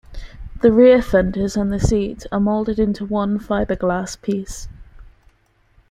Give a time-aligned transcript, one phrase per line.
[0.63, 4.67] The rear fenders and seat are molded into one fiberglass piece.